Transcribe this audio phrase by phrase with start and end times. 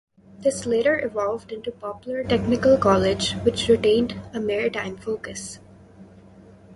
[0.39, 5.59] This later evolved into Poplar Technical College, which retained a maritime focus.